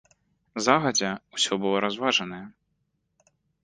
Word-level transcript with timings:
Загадзя 0.67 1.11
ўсё 1.37 1.53
было 1.67 1.77
разважанае. 1.87 2.43